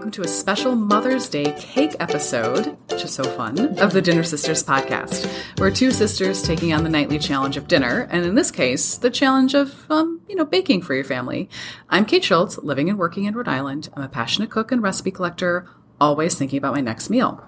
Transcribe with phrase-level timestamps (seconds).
[0.00, 4.22] welcome to a special Mother's Day cake episode, which is so fun, of the Dinner
[4.22, 5.30] Sisters podcast.
[5.58, 9.10] We're two sisters taking on the nightly challenge of dinner, and in this case, the
[9.10, 11.50] challenge of, um, you know, baking for your family.
[11.90, 13.90] I'm Kate Schultz, living and working in Rhode Island.
[13.94, 15.68] I'm a passionate cook and recipe collector,
[16.00, 17.46] always thinking about my next meal.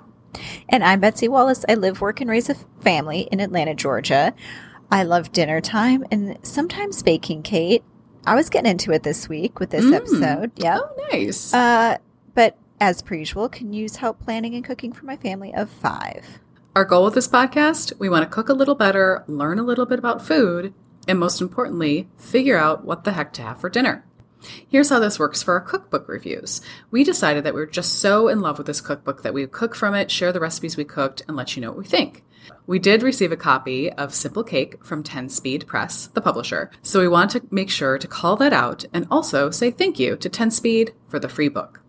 [0.68, 1.64] And I'm Betsy Wallace.
[1.70, 4.34] I live, work, and raise a family in Atlanta, Georgia.
[4.90, 7.82] I love dinner time and sometimes baking, Kate.
[8.26, 9.94] I was getting into it this week with this Mm.
[9.94, 10.52] episode.
[10.56, 10.80] Yeah.
[10.82, 11.54] Oh, nice.
[11.54, 11.96] Uh,
[12.34, 16.40] but as per usual, can use help planning and cooking for my family of five.
[16.74, 19.86] Our goal with this podcast, we want to cook a little better, learn a little
[19.86, 20.74] bit about food,
[21.06, 24.04] and most importantly, figure out what the heck to have for dinner.
[24.68, 26.60] Here's how this works for our cookbook reviews.
[26.90, 29.52] We decided that we were just so in love with this cookbook that we would
[29.52, 32.24] cook from it, share the recipes we cooked, and let you know what we think.
[32.66, 37.00] We did receive a copy of Simple Cake from 10 Speed Press, the publisher, so
[37.00, 40.28] we want to make sure to call that out and also say thank you to
[40.28, 41.81] 10 Speed for the free book.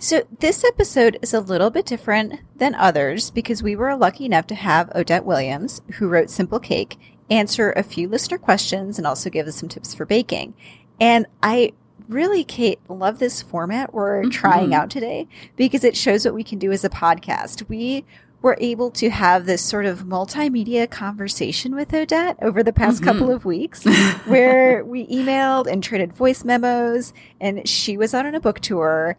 [0.00, 4.46] So this episode is a little bit different than others because we were lucky enough
[4.48, 6.96] to have Odette Williams, who wrote Simple Cake,
[7.30, 10.54] answer a few listener questions and also give us some tips for baking.
[11.00, 11.72] And I
[12.08, 14.30] really, Kate, love this format we're Mhm.
[14.30, 17.68] trying out today because it shows what we can do as a podcast.
[17.68, 18.04] We
[18.40, 23.04] were able to have this sort of multimedia conversation with Odette over the past Mhm.
[23.04, 23.82] couple of weeks
[24.26, 29.16] where we emailed and traded voice memos and she was out on a book tour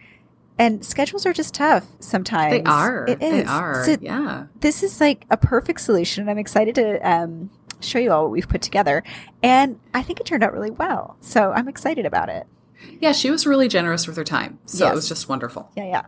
[0.60, 2.52] and schedules are just tough sometimes.
[2.52, 3.06] They are.
[3.08, 3.32] It is.
[3.32, 3.86] They are.
[3.86, 4.48] So yeah.
[4.60, 6.24] this is like a perfect solution.
[6.24, 9.04] And I'm excited to um, show you all what we've put together.
[9.42, 11.16] And I think it turned out really well.
[11.22, 12.46] So I'm excited about it.
[13.00, 14.60] Yeah, she was really generous with her time.
[14.66, 14.92] So Yes.
[14.92, 15.72] it was just wonderful.
[15.76, 16.06] Yeah, yeah.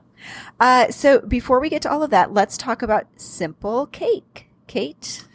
[0.60, 4.48] Uh, so before we get to all of that, let's talk about simple cake.
[4.68, 5.26] Kate?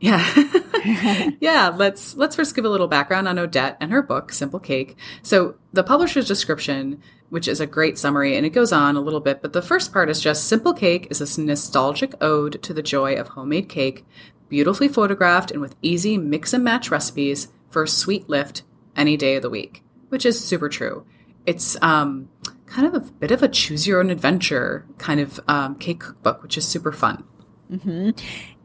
[0.00, 0.24] Yeah.
[1.40, 4.96] yeah, let's let's first give a little background on Odette and her book, Simple Cake.
[5.22, 7.00] So the publisher's description,
[7.32, 9.90] which is a great summary, and it goes on a little bit, but the first
[9.90, 14.04] part is just Simple Cake is this nostalgic ode to the joy of homemade cake,
[14.50, 18.64] beautifully photographed and with easy mix and match recipes for a sweet lift
[18.94, 21.06] any day of the week, which is super true.
[21.46, 22.28] It's um,
[22.66, 26.42] kind of a bit of a choose your own adventure kind of um, cake cookbook,
[26.42, 27.24] which is super fun.
[27.70, 28.10] hmm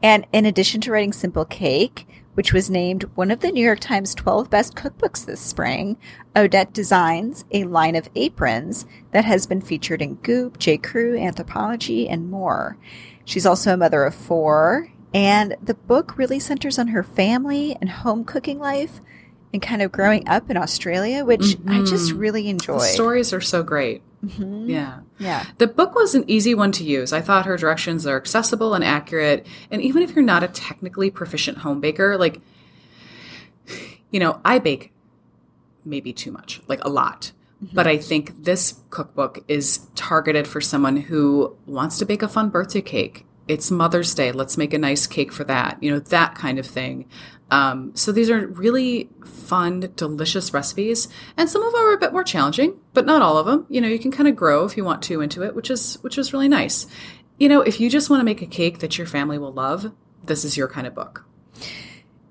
[0.02, 3.80] And in addition to writing Simple Cake, which was named one of the New York
[3.80, 5.96] Times 12 best cookbooks this spring,
[6.36, 10.78] Odette designs a line of aprons that has been featured in Goop, J.
[10.78, 12.76] Crew, Anthropologie, and more.
[13.24, 17.90] She's also a mother of four, and the book really centers on her family and
[17.90, 19.00] home cooking life
[19.52, 22.18] and kind of growing up in Australia, which I just Mhm.
[22.18, 22.74] really enjoy.
[22.78, 24.02] The stories are so great.
[24.24, 24.68] Mhm.
[24.68, 25.00] Yeah.
[25.18, 25.44] Yeah.
[25.58, 27.12] The book was an easy one to use.
[27.12, 29.46] I thought her directions are accessible and accurate.
[29.70, 32.40] And even if you're not a technically proficient home baker, like,
[34.10, 34.92] you know, I bake
[35.84, 37.32] maybe too much, like a lot.
[37.74, 42.50] But I think this cookbook is targeted for someone who wants to bake a fun
[42.50, 43.26] birthday cake.
[43.48, 44.30] It's Mother's Day.
[44.30, 45.76] Let's make a nice cake for that.
[45.82, 47.06] You know, that kind of thing.
[47.50, 52.12] Um, so these are really fun, delicious recipes, and some of them are a bit
[52.12, 53.66] more challenging, but not all of them.
[53.68, 55.94] You know, you can kind of grow if you want to into it, which is
[56.02, 56.86] which is really nice.
[57.38, 59.92] You know, if you just want to make a cake that your family will love,
[60.22, 61.24] this is your kind of book.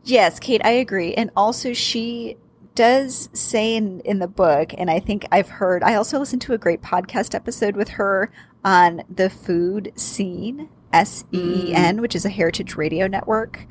[0.03, 1.13] Yes, Kate, I agree.
[1.13, 2.37] And also, she
[2.75, 6.53] does say in, in the book, and I think I've heard, I also listened to
[6.53, 8.31] a great podcast episode with her
[8.63, 13.65] on the Food Seen, S E E N, which is a Heritage Radio Network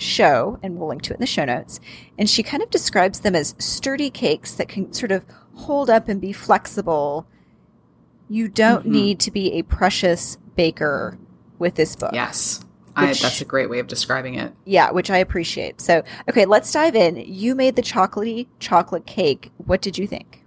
[0.00, 1.80] show, and we'll link to it in the show notes.
[2.18, 5.24] And she kind of describes them as sturdy cakes that can sort of
[5.54, 7.26] hold up and be flexible.
[8.28, 8.90] You don't Mhm.
[8.90, 11.18] need to be a precious baker
[11.58, 12.10] with this book.
[12.12, 12.60] Yes,
[12.96, 14.52] I, that's a great way of describing it.
[14.64, 15.80] Yeah, which I appreciate.
[15.80, 17.16] So, okay, let's dive in.
[17.16, 19.50] You made the chocolatey chocolate cake.
[19.58, 20.44] What did you think?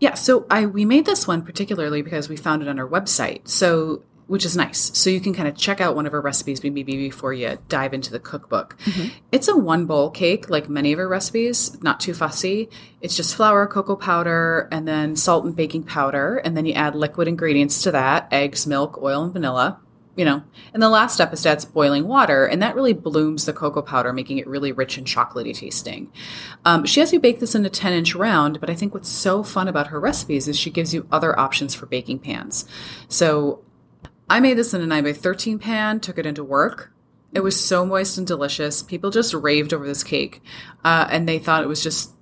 [0.00, 3.48] Yeah, so I we made this one particularly because we found it on our website.
[3.48, 4.96] So which is nice.
[4.96, 7.94] So you can kind of check out one of her recipes maybe before you dive
[7.94, 8.76] into the cookbook.
[9.32, 12.68] It's a one bowl cake like many of her recipes, not too fussy.
[13.00, 16.94] It's just flour, cocoa powder, and then salt and baking powder, and then you add
[16.94, 19.80] liquid ingredients to that, eggs, milk, oil, and vanilla.
[20.14, 20.42] You know,
[20.74, 23.82] and the last step is to add boiling water, and that really blooms the cocoa
[23.82, 26.10] powder, making it really rich and chocolatey tasting.
[26.64, 29.08] Um, she has you bake this in a 10 inch round, but I think what's
[29.08, 32.64] so fun about her recipes is she gives you other options for baking pans.
[33.06, 33.62] So
[34.30, 36.92] I made this in a 9 by 13 pan, took it into work.
[37.34, 38.82] It was so moist and delicious.
[38.82, 40.42] People just raved over this cake,
[40.84, 42.12] uh, and they thought it was just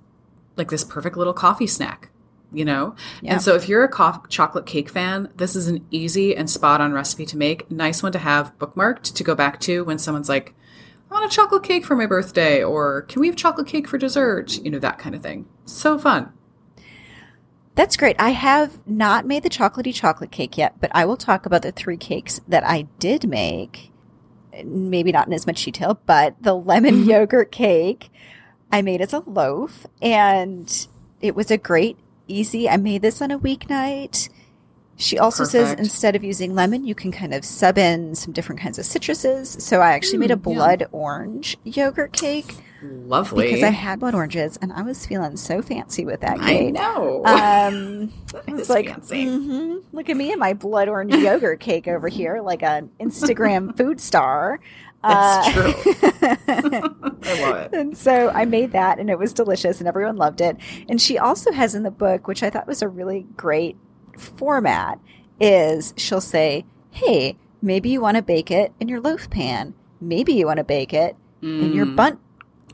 [0.57, 2.09] like this perfect little coffee snack,
[2.51, 2.95] you know?
[3.21, 3.33] Yeah.
[3.33, 6.81] And so if you're a co- chocolate cake fan, this is an easy and spot
[6.81, 7.69] on recipe to make.
[7.71, 10.55] Nice one to have bookmarked to go back to when someone's like,
[11.09, 13.97] I want a chocolate cake for my birthday, or can we have chocolate cake for
[13.97, 14.57] dessert?
[14.57, 15.47] You know, that kind of thing.
[15.63, 16.33] So fun.
[17.77, 18.15] That's great.
[18.19, 21.71] I have not made the chocolatey chocolate cake yet, but I will talk about the
[21.71, 23.91] three cakes that I did make.
[24.65, 28.09] Maybe not in as much detail, but the lemon yogurt cake
[28.71, 30.87] I made as a loaf and
[31.21, 31.97] it was a great,
[32.27, 32.67] easy.
[32.67, 34.29] I made this on a weeknight.
[34.95, 38.59] She also says instead of using lemon, you can kind of sub in some different
[38.59, 39.61] kinds of citruses.
[39.61, 43.45] So I actually made a Mm, blood orange yogurt cake Lovely.
[43.47, 46.73] because I had blood oranges and I was feeling so fancy with that I cake.
[46.73, 47.23] know.
[47.25, 48.13] Um,
[48.47, 49.25] I was is like, fancy.
[49.25, 53.75] mhm, look at me and my blood orange yogurt cake over here, like an Instagram
[53.77, 54.59] food star.
[55.03, 55.73] That's Uh,
[56.47, 57.73] I love it.
[57.73, 60.57] and so I made that and it was delicious and everyone loved it.
[60.89, 63.77] And she also has in the book, which I thought was a really great
[64.17, 64.99] format,
[65.39, 69.73] is she'll say, Hey, maybe you want to bake it in your loaf pan.
[70.01, 72.19] Maybe you want to bake it in your Mm, Bundt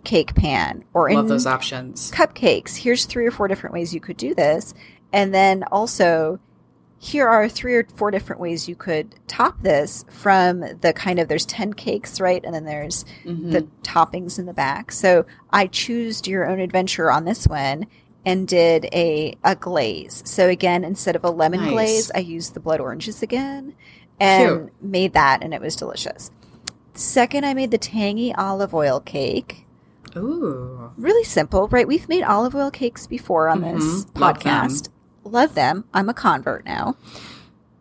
[0.04, 2.12] cake pan or Love in those options.
[2.12, 2.76] cupcakes.
[2.78, 4.74] Here's three or four different ways you could do this.
[5.12, 6.40] And then also,
[7.00, 11.28] here are three or four different ways you could top this from the kind of
[11.28, 12.44] there's 10 cakes, right?
[12.46, 13.52] And then there's Mhm.
[13.52, 14.92] the toppings in the back.
[14.92, 17.88] So I choose your own adventure on this one
[18.26, 20.24] and did a, a glaze.
[20.26, 21.72] So again, instead of a lemon Nice.
[21.72, 23.74] glaze, I used the blood oranges again
[24.20, 26.32] and made that and it was delicious.
[26.94, 29.66] Second, I made the tangy olive oil cake
[30.16, 30.92] Ooh.
[30.98, 31.88] really simple, right?
[31.88, 34.20] We've made olive oil cakes before on this Mhm.
[34.20, 34.90] Love podcast.
[35.24, 35.86] Love them.
[35.94, 36.96] I'm a convert now.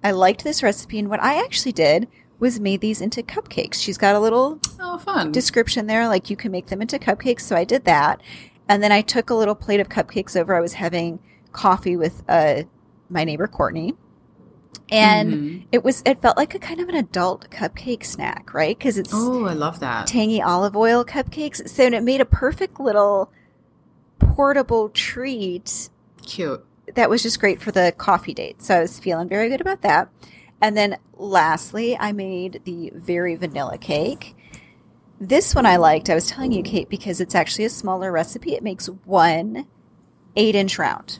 [0.04, 2.08] I liked this recipe, and what I actually did
[2.38, 3.74] was made these into cupcakes.
[3.74, 5.30] She's got a little Oh, fun.
[5.32, 7.42] description there, like you can make them into cupcakes.
[7.42, 8.20] So I did that,
[8.68, 10.54] and then I took a little plate of cupcakes over.
[10.54, 11.18] I was having
[11.52, 12.62] coffee with uh,
[13.10, 13.94] my neighbor Courtney,
[14.92, 15.64] and Mhm.
[15.72, 18.76] it was it felt like a kind of an adult cupcake snack, right?
[18.78, 20.06] Because it's Oh, I love that.
[20.06, 21.68] tangy olive oil cupcakes.
[21.68, 23.30] So it made a perfect little
[24.18, 25.88] portable treat
[26.24, 26.64] Cute.
[26.94, 28.62] that was just great for the coffee date.
[28.62, 30.08] So I was feeling very good about that.
[30.60, 34.36] And then lastly, I made the very vanilla cake.
[35.20, 36.10] This one I liked.
[36.10, 38.54] I was telling you, Kate, because it's actually a smaller recipe.
[38.54, 39.66] It makes one
[40.36, 41.18] eight inch round.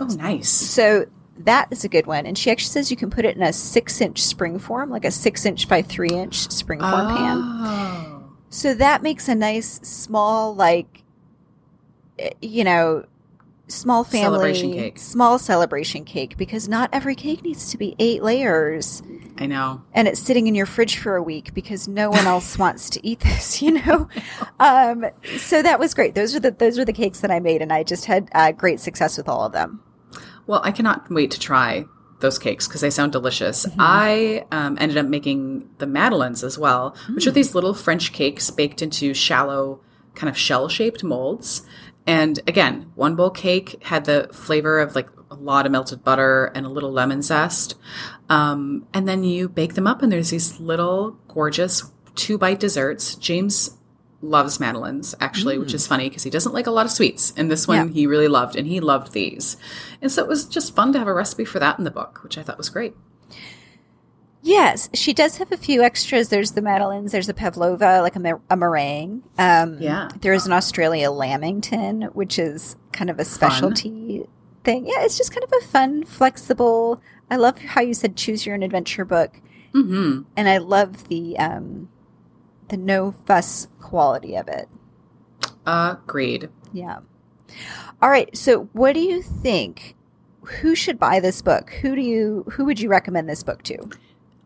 [0.00, 0.48] Oh, nice.
[0.48, 1.06] So
[1.38, 2.26] that is a good one.
[2.26, 5.04] And she actually says you can put it in a six inch spring form, like
[5.04, 7.38] a six inch by three inch spring form pan.
[7.42, 8.22] Oh.
[8.48, 11.02] So that makes a nice small, like,
[12.18, 13.04] eh, you know,
[13.68, 14.98] small family Celebration cake.
[14.98, 19.02] small celebration cake because not every cake needs to be eight layers
[19.38, 19.82] I know.
[19.92, 23.04] and it's sitting in your fridge for a week because no one else wants to
[23.04, 24.08] eat this, you know.
[24.60, 25.06] Um,
[25.38, 26.14] so that was great.
[26.14, 28.52] Those are the those were the cakes that I made, and I just had uh,
[28.52, 29.82] great success with all of them.
[30.46, 31.86] Well, I cannot wait to try
[32.20, 33.66] those cakes because they sound delicious.
[33.66, 33.80] Mm-hmm.
[33.80, 37.28] I um, ended up making the madeleines as well, which Mm.
[37.28, 39.80] are these little French cakes baked into shallow,
[40.14, 41.62] kind of shell shaped molds.
[42.06, 46.46] And again, one bowl cake had the flavor of like a lot of melted butter
[46.54, 47.74] and a little lemon zest.
[48.28, 51.82] Um, and then you bake them up, and there's these little gorgeous
[52.14, 53.14] two bite desserts.
[53.16, 53.75] James
[54.26, 57.32] loves madeleines actually, which is funny because he doesn't like a lot of sweets.
[57.36, 57.94] And this one Yeah.
[57.94, 59.56] he really loved, and he loved these.
[60.02, 62.20] And so it was just fun to have a recipe for that in the book,
[62.22, 62.94] which I thought was great.
[64.42, 66.28] Yes, she does have a few extras.
[66.28, 67.10] There's the madeleines.
[67.10, 69.22] There's a pavlova, like a, mer- a meringue.
[69.38, 70.08] Um, Yeah.
[70.20, 74.24] There is an Australia lamington, which is kind of a specialty
[74.62, 74.86] thing.
[74.86, 77.00] Yeah, it's just kind of a fun, flexible.
[77.28, 79.40] I love how you said choose your own adventure book,
[79.72, 81.88] hmm and I love the um,
[82.68, 84.68] the no fuss quality of it.
[85.66, 86.48] Agreed.
[86.72, 87.00] Yeah.
[88.02, 88.34] All right.
[88.36, 89.94] So, what do you think?
[90.60, 91.70] Who should buy this book?
[91.82, 92.44] Who do you?
[92.52, 93.90] Who would you recommend this book to?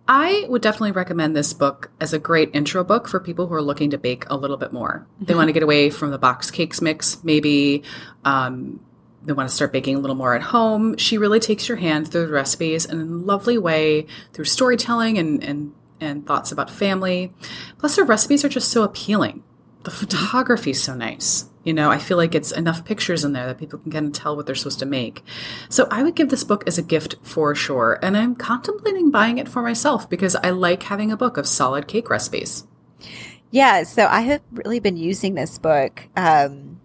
[0.08, 3.62] I would definitely recommend this book as a great intro book for people who are
[3.62, 5.06] looking to bake a little bit more.
[5.20, 7.84] They want to get away from the box cakes mix, maybe.
[8.24, 8.80] Um,
[9.22, 10.96] they want to start baking a little more at home.
[10.96, 15.44] She really takes your hand through the recipes in a lovely way through storytelling and,
[15.44, 17.32] and, and thoughts about family.
[17.78, 19.42] Plus, her recipes are just so appealing.
[19.84, 21.46] The photography is so nice.
[21.64, 24.12] You know, I feel like it's enough pictures in there that people can kind of
[24.12, 25.22] tell what they're supposed to make.
[25.68, 27.98] So I would give this book as a gift for sure.
[28.02, 31.86] And I'm contemplating buying it for myself because I like having a book of solid
[31.86, 32.66] cake recipes.
[33.50, 36.80] Yeah, so I have really been using this book um,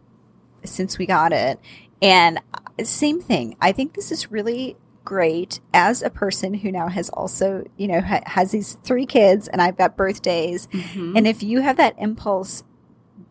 [0.64, 1.60] since we got it.
[2.02, 3.56] And uh, same thing.
[3.62, 8.02] I think this is really great as a person who now has also, you know,
[8.02, 10.68] ha- has these three kids and I've got birthdays.
[11.16, 12.64] And if you have that impulse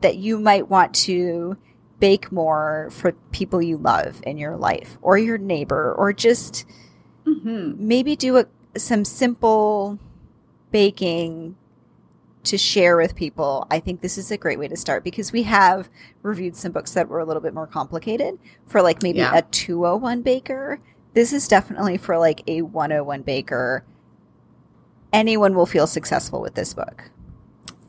[0.00, 1.58] that you might want to
[2.00, 6.64] bake more for people you love in your life or your neighbor or just
[7.24, 9.98] hmm maybe do a, some simple
[10.70, 11.56] baking
[12.44, 15.44] to share with people, I think this is a great way to start because we
[15.44, 15.88] have
[16.22, 19.34] reviewed some books that were a little bit more complicated for like maybe yeah.
[19.34, 20.80] a 201 baker.
[21.14, 23.84] This is definitely for like a 101 baker.
[25.12, 27.10] Anyone will feel successful with this book.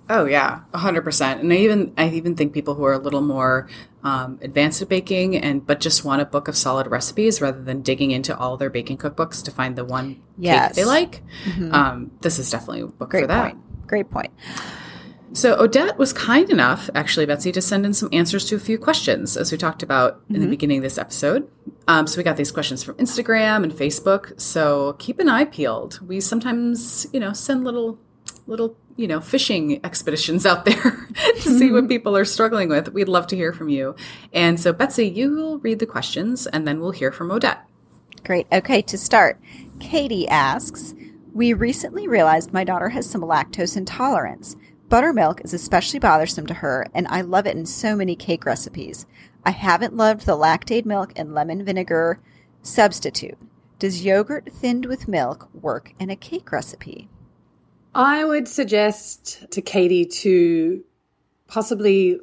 [0.07, 1.41] Oh yeah, hundred percent.
[1.41, 3.67] And I even I even think people who are a little more
[4.03, 7.81] um, advanced at baking and but just want a book of solid recipes rather than
[7.81, 10.67] digging into all their baking cookbooks to find the one yes.
[10.67, 11.23] cake they like.
[11.45, 11.73] Mm-hmm.
[11.73, 13.53] Um, this is definitely a book Great for that.
[13.53, 13.87] Point.
[13.87, 14.31] Great point.
[15.35, 18.77] So Odette was kind enough, actually, Betsy, to send in some answers to a few
[18.77, 20.43] questions, as we talked about in mm-hmm.
[20.45, 21.51] the beginning of this episode.
[21.89, 24.39] Um, so we got these questions from Instagram and Facebook.
[24.39, 25.99] So keep an eye peeled.
[26.07, 27.99] We sometimes, you know, send little
[28.47, 31.09] little you know, fishing expeditions out there
[31.41, 32.93] to see what people are struggling with.
[32.93, 33.93] We'd love to hear from you.
[34.31, 37.61] And so, Betsy, you will read the questions and then we'll hear from Odette.
[38.23, 38.47] Great.
[38.53, 39.37] Okay, to start,
[39.81, 40.95] Katie asks
[41.33, 44.55] We recently realized my daughter has some lactose intolerance.
[44.87, 49.05] Buttermilk is especially bothersome to her, and I love it in so many cake recipes.
[49.43, 52.19] I haven't loved the Lactaid milk and lemon vinegar
[52.61, 53.37] substitute.
[53.79, 57.09] Does yogurt thinned with milk work in a cake recipe?
[57.93, 60.83] I would suggest to Katie to
[61.47, 62.19] possibly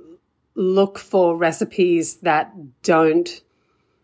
[0.54, 2.52] look for recipes that
[2.82, 3.42] don't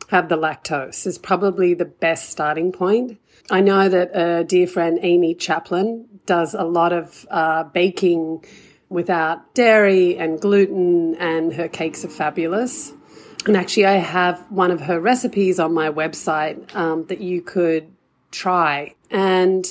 [0.09, 3.19] have the lactose is probably the best starting point.
[3.50, 8.45] I know that a dear friend Amy Chaplin does a lot of uh, baking
[8.88, 12.93] without dairy and gluten, and her cakes are fabulous.
[13.47, 17.91] And actually, I have one of her recipes on my website um, that you could
[18.31, 18.95] try.
[19.11, 19.65] And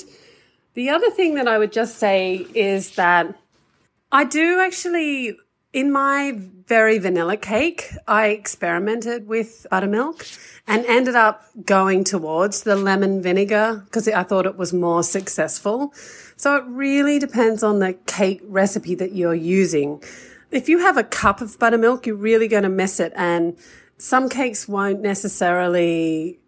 [0.74, 3.36] the other thing that I would just say is that
[4.10, 5.36] I do actually,
[5.72, 10.26] in my very vanilla cake, I experimented with buttermilk
[10.66, 15.92] and ended up going towards the lemon vinegar because I thought it was more successful.
[16.36, 20.02] So it really depends on the cake recipe that you're using.
[20.50, 23.12] If you have a cup of buttermilk, you're really going to miss it.
[23.14, 23.56] And
[23.98, 26.38] some cakes won't necessarily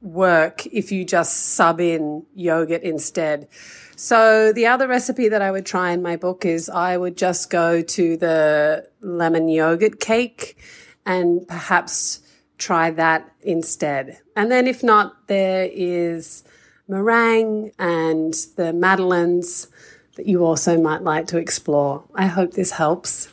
[0.00, 3.48] work if you just sub in yogurt instead.
[3.96, 7.50] So the other recipe that I would try in my book is I would just
[7.50, 10.56] go to the lemon yogurt cake
[11.04, 12.20] and perhaps
[12.56, 14.18] try that instead.
[14.36, 16.44] And then if not, there is
[16.88, 19.68] meringue and the madeleines
[20.16, 22.04] that you also might like to explore.
[22.14, 23.28] I hope this helps.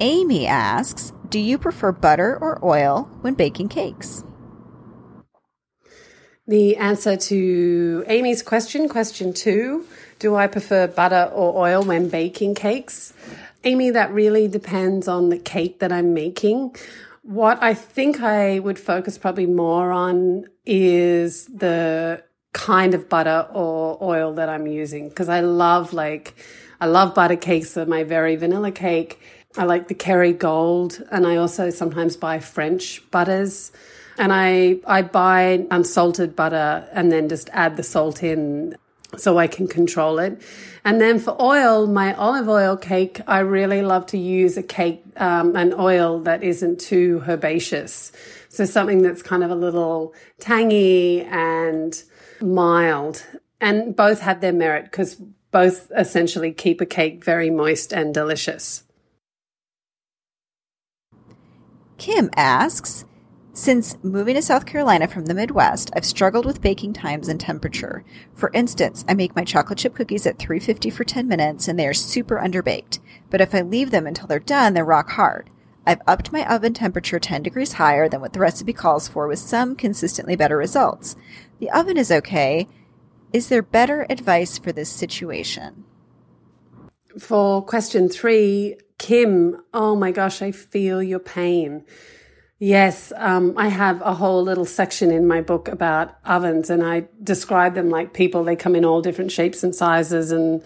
[0.00, 4.24] Amy asks, do you prefer butter or oil when baking cakes?
[6.46, 9.84] The answer to Amy's question, question two,
[10.18, 13.12] do I prefer butter or oil when baking cakes?
[13.64, 16.74] Amy, that really depends on the cake that I'm making.
[17.22, 23.98] What I think I would focus probably more on is the kind of butter or
[24.02, 26.34] oil that I'm using because I love like
[26.80, 27.72] I love butter cakes.
[27.72, 29.20] So my very vanilla cake
[29.58, 33.72] I like the Kerrygold, and I also sometimes buy French butters.
[34.16, 38.76] And I I buy unsalted butter and then just add the salt in
[39.16, 40.40] so I can control it.
[40.84, 45.04] And then for oil, my olive oil cake, I really love to use a cake,
[45.16, 48.12] um, an oil that isn't too herbaceous.
[48.48, 52.00] So something that's kind of a little tangy and
[52.40, 53.24] mild.
[53.60, 55.14] And both have their merit because
[55.50, 58.84] both essentially keep a cake very moist and delicious.
[61.98, 63.04] Kim asks,
[63.52, 68.04] since moving to South Carolina from the Midwest, I've struggled with baking times and temperature.
[68.32, 71.88] For instance, I make my chocolate chip cookies at 350 for 10 minutes and they
[71.88, 73.00] are super underbaked.
[73.30, 75.50] But if I leave them until they're done, they're rock hard.
[75.84, 79.40] I've upped my oven temperature 10 degrees higher than what the recipe calls for with
[79.40, 81.16] some consistently better results.
[81.58, 82.68] The oven is okay.
[83.32, 85.82] Is there better advice for this situation?
[87.18, 91.84] For question three, Kim, oh my gosh, I feel your pain.
[92.58, 97.06] Yes, um, I have a whole little section in my book about ovens, and I
[97.22, 98.42] describe them like people.
[98.42, 100.62] They come in all different shapes and sizes, and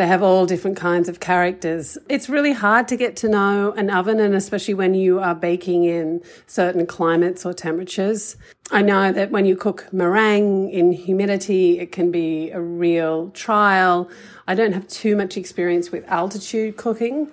[0.00, 1.98] they have all different kinds of characters.
[2.08, 5.84] It's really hard to get to know an oven, and especially when you are baking
[5.84, 8.38] in certain climates or temperatures.
[8.70, 14.08] I know that when you cook meringue in humidity, it can be a real trial.
[14.48, 17.30] I don't have too much experience with altitude cooking,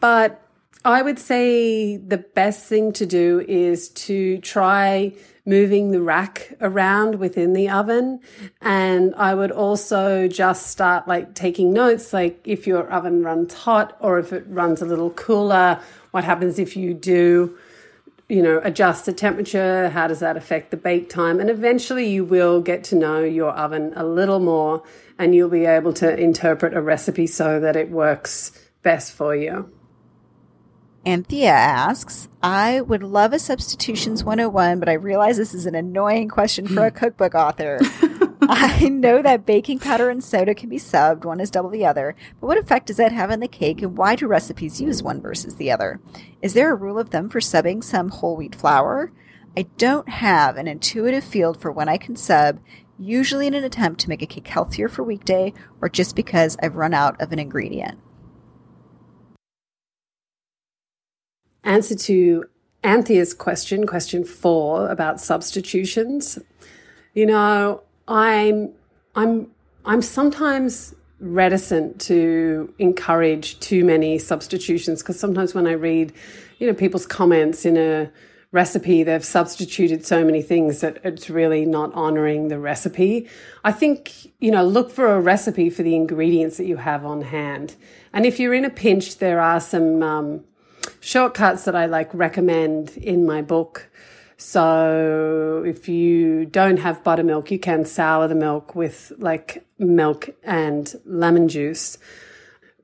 [0.00, 0.42] but
[0.84, 5.12] I would say the best thing to do is to try
[5.50, 8.20] moving the rack around within the oven.
[8.62, 13.96] And I would also just start like taking notes, like if your oven runs hot
[14.00, 15.80] or if it runs a little cooler,
[16.12, 17.58] what happens if you do
[18.28, 19.88] you know, adjust the temperature?
[19.88, 21.40] How does that affect the bake time?
[21.40, 24.84] And eventually you will get to know your oven a little more
[25.18, 28.52] and you'll be able to interpret a recipe so that it works
[28.82, 29.68] best for you.
[31.06, 36.28] Anthea asks, I would love a substitutions 101, but I realize this is an annoying
[36.28, 36.96] question for a hmm.
[36.96, 37.80] cookbook author.
[38.42, 42.16] I know that baking powder and soda can be subbed, one is double the other,
[42.40, 45.22] but what effect does that have on the cake and why do recipes use one
[45.22, 46.00] versus the other?
[46.42, 49.10] Is there a rule of thumb for subbing some whole wheat flour?
[49.56, 52.60] I don't have an intuitive field for when I can sub,
[52.98, 56.76] usually in an attempt to make a cake healthier for weekday or just because I've
[56.76, 57.98] run out of an ingredient.
[61.64, 62.44] Answer to
[62.82, 66.38] Anthea's question, question four about substitutions.
[67.14, 68.72] You know, I'm
[69.14, 69.50] I'm
[69.84, 76.12] I'm sometimes reticent to encourage too many substitutions because sometimes when I read,
[76.58, 78.10] you know, people's comments in a
[78.52, 83.28] recipe, they've substituted so many things that it's really not honoring the recipe.
[83.62, 87.22] I think, you know, look for a recipe for the ingredients that you have on
[87.22, 87.76] hand.
[88.12, 90.44] And if you're in a pinch, there are some um,
[91.00, 93.90] shortcuts that I like recommend in my book
[94.40, 100.98] so if you don't have buttermilk, you can sour the milk with like milk and
[101.04, 101.98] lemon juice.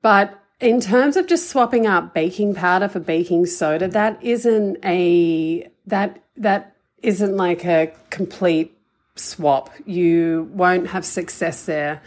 [0.02, 5.66] But in terms of just swapping out baking powder for baking soda, that isn't a
[5.86, 8.76] that that isn't like a complete
[9.14, 9.70] swap.
[9.86, 12.02] You won't have success there.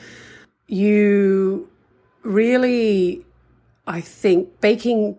[0.68, 1.68] You
[2.22, 3.26] really
[3.88, 5.18] I think baking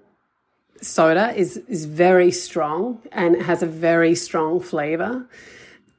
[0.81, 5.29] soda is is very strong and it has a very strong flavor.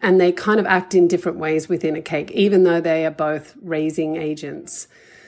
[0.04, 3.12] And they kind of act in different ways within a cake even though they are
[3.12, 4.88] both raising agents.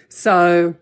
[0.10, 0.76] So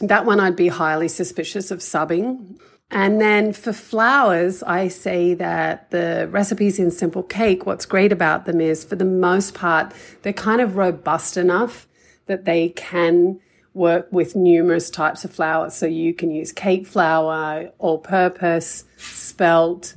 [0.00, 2.58] that one I'd be highly suspicious of subbing.
[2.90, 8.46] And then for flours I say that the recipes in simple cake what's great about
[8.46, 11.86] them is for the most part they're kind of robust enough
[12.26, 13.40] that they can
[13.74, 15.70] work with numerous types of flour.
[15.70, 19.94] So you can use cake flour, all purpose, spelt,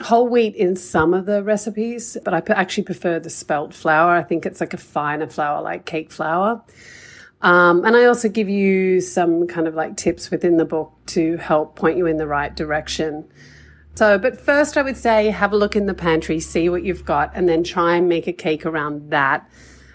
[0.00, 4.16] whole wheat in some of the recipes, but I actually prefer the spelt flour.
[4.16, 6.62] I think it's like a finer flour, like cake flour.
[7.42, 11.36] Um, and I also give you some kind of like tips within the book to
[11.36, 13.28] help point you in the right direction.
[13.96, 17.04] So, but first I would say have a look in the pantry, see what you've
[17.04, 19.48] got, and then try and make a cake around that.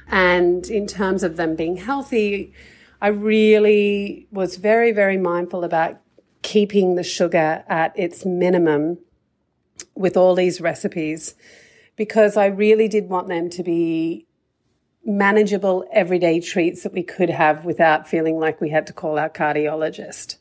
[0.08, 2.54] And in terms of them being healthy,
[3.02, 6.00] I really was very, very mindful about
[6.42, 8.98] keeping the sugar at its minimum
[9.96, 11.36] with all these recipes
[11.96, 14.26] because I really did want them to be
[15.06, 19.30] manageable everyday treats that we could have without feeling like we had to call our
[19.30, 20.38] cardiologist.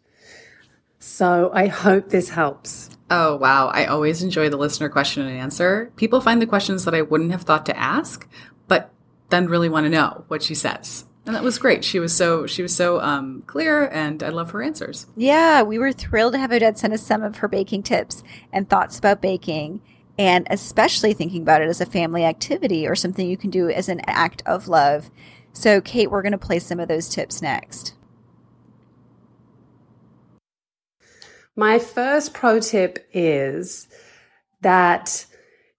[0.98, 2.90] So I hope this helps.
[3.10, 3.68] Oh, wow.
[3.68, 5.92] I always enjoy the listener question and answer.
[5.96, 8.28] People find the questions that I wouldn't have thought to ask,
[8.66, 8.92] but
[9.30, 11.84] then really want to know what she says and that was great.
[11.84, 15.06] She was so she was so um, clear, and I love her answers.
[15.14, 18.66] Yeah, we were thrilled to have Odette send us some of her baking tips and
[18.66, 19.82] thoughts about baking,
[20.18, 23.90] and especially thinking about it as a family activity or something you can do as
[23.90, 25.10] an act of love.
[25.52, 27.92] So, Kate, we're going to play some of those tips next.
[31.54, 33.86] My first pro tip is
[34.62, 35.26] that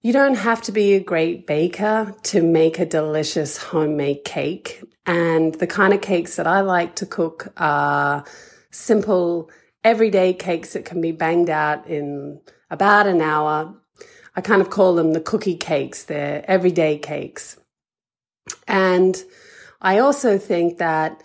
[0.02, 4.82] you don't have to be a great baker to make a delicious homemade cake.
[5.06, 8.24] And the kind of cakes that I like to cook are
[8.72, 9.50] simple,
[9.84, 13.76] everyday cakes that can be banged out in about an hour.
[14.36, 16.04] I kind of call them the cookie cakes.
[16.04, 17.58] They're everyday cakes.
[18.68, 19.22] And
[19.82, 21.22] I also think that,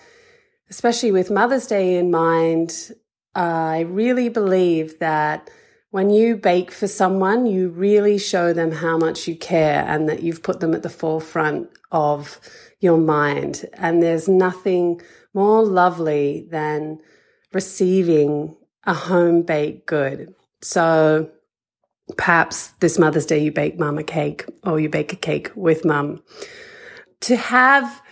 [0.68, 2.92] especially with Mother's Day in mind,
[3.36, 5.48] I really believe that
[5.94, 10.24] when you bake for someone, you really show them how much you care and that
[10.24, 12.40] you've put them at the forefront of
[12.80, 13.64] your mind.
[13.74, 15.00] And there's nothing
[15.34, 16.98] more lovely than
[17.52, 20.34] receiving a home baked good.
[20.62, 21.30] So
[22.16, 25.84] perhaps this Mother's Day you bake mum a cake or you bake a cake with
[25.84, 26.24] mum.
[27.20, 28.02] To have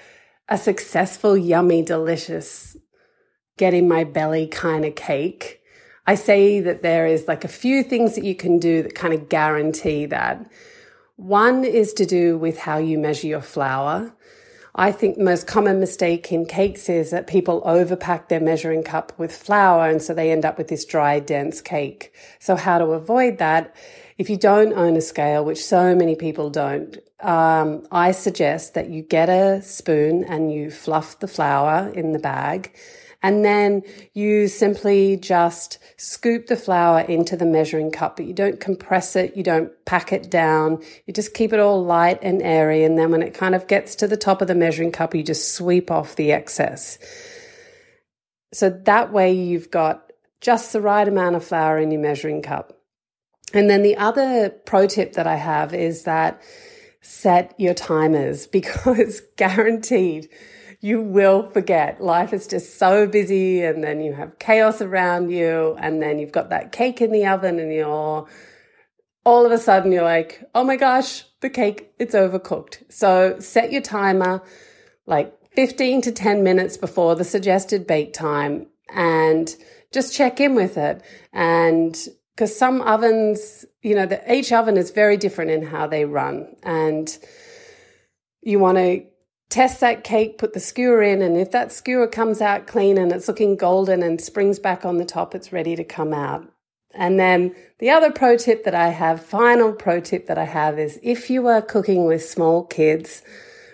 [0.48, 2.76] a successful, yummy, delicious,
[3.58, 5.61] get in my belly kind of cake
[6.06, 9.14] I say that there is like a few things that you can do that kind
[9.14, 10.50] of guarantee that.
[11.16, 14.12] One is to do with how you measure your flour.
[14.74, 19.12] I think the most common mistake in cakes is that people overpack their measuring cup
[19.18, 22.12] with flour and so they end up with this dry, dense cake.
[22.40, 23.76] So how to avoid that?
[24.18, 28.88] If you don't own a scale, which so many people don't, um, I suggest that
[28.88, 32.74] you get a spoon and you fluff the flour in the bag
[33.22, 33.82] And then
[34.14, 39.36] you simply just scoop the flour into the measuring cup, but you don't compress it.
[39.36, 40.82] You don't pack it down.
[41.06, 42.82] You just keep it all light and airy.
[42.82, 45.22] And then when it kind of gets to the top of the measuring cup, you
[45.22, 46.98] just sweep off the excess.
[48.52, 52.76] So that way you've got just the right amount of flour in your measuring cup.
[53.54, 56.42] And then the other pro tip that I have is that
[57.00, 60.28] set your timers because guaranteed
[60.82, 62.02] you will forget.
[62.02, 66.32] Life is just so busy and then you have chaos around you and then you've
[66.32, 68.26] got that cake in the oven and you're
[69.24, 72.82] all of a sudden you're like, oh my gosh, the cake, it's overcooked.
[72.92, 74.42] So set your timer
[75.06, 79.54] like 15 to 10 minutes before the suggested bake time and
[79.92, 81.00] just check in with it.
[81.32, 81.96] And
[82.34, 86.56] because some ovens, you know, the, each oven is very different in how they run.
[86.64, 87.16] And
[88.40, 89.04] you want to
[89.52, 93.12] test that cake, put the skewer in, and if that skewer comes out clean and
[93.12, 96.50] it's looking golden and springs back on the top, it's ready to come out.
[96.94, 100.78] And then the other pro tip that I have, final pro tip that I have
[100.78, 103.22] is if you are cooking with small kids,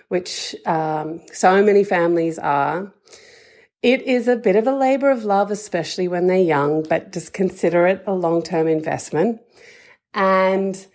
[0.09, 2.93] which um, so many families are,
[3.81, 7.31] it is a bit of a labor of love, especially when they're young, but just
[7.31, 9.39] consider it a long term investment.
[10.13, 10.85] And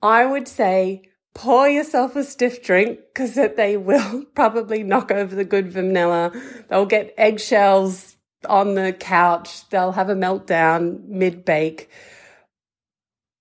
[0.00, 1.02] I would say
[1.36, 6.32] pour yourself a stiff drink because they will probably knock over the good vanilla.
[6.68, 8.16] They'll get eggshells
[8.48, 9.68] on the couch.
[9.68, 11.90] They'll have a meltdown mid bake.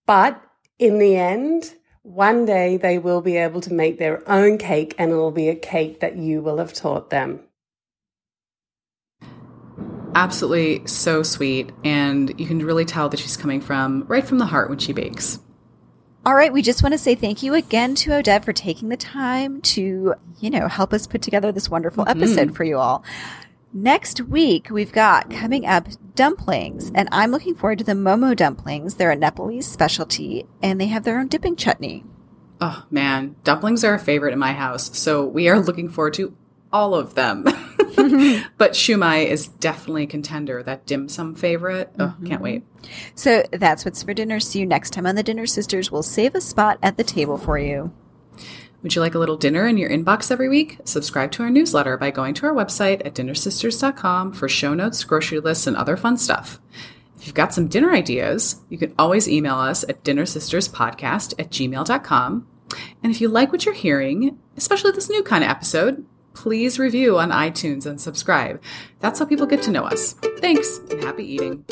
[0.06, 0.42] But
[0.78, 5.12] in the end, one day they will be able to make their own cake and
[5.12, 7.40] it will be a cake that you will have taught them.
[10.14, 11.72] Absolutely so sweet.
[11.86, 14.92] And you can really tell that she's coming from right from the heart when she
[14.92, 15.40] bakes.
[16.26, 18.98] All right, we just want to say thank you again to Odette for taking the
[18.98, 22.20] time to, you know, help us put together this wonderful mm-hmm.
[22.20, 23.04] episode for you all.
[23.72, 28.96] Next week, we've got coming up dumplings, and I'm looking forward to the Momo dumplings.
[28.96, 32.04] They're a Nepalese specialty, and they have their own dipping chutney.
[32.60, 33.36] Oh, man.
[33.44, 36.36] Dumplings are a favorite in my house, so we are looking forward to
[36.74, 37.46] all of them.
[38.58, 41.92] but shumai is definitely a contender, that dim sum favorite.
[42.00, 42.28] Oh, mm-hmm.
[42.28, 42.64] can't wait.
[43.16, 44.40] So that's what's for dinner.
[44.40, 45.92] See you next time on the Dinner Sisters.
[45.92, 47.94] We'll save a spot at the table for you.
[48.84, 50.78] Would you like a little dinner in your inbox every week?
[50.84, 55.40] Subscribe to our newsletter by going to our website at dinnersisters.com for show notes, grocery
[55.40, 56.60] lists, and other fun stuff.
[57.18, 62.48] If you've got some dinner ideas, you can always email us at dinnersisterspodcast at gmail.com.
[63.02, 66.06] And if you like what you're hearing, especially this new kind of episode,
[66.36, 68.62] please review on iTunes and subscribe.
[69.00, 70.14] That's how people get to know us.
[70.40, 71.66] Thanks and happy eating.